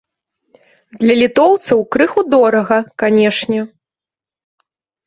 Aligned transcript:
Для 1.03 1.13
літоўцаў 1.21 1.79
крыху 1.97 2.19
дорага, 2.33 2.77
канечне. 3.05 3.61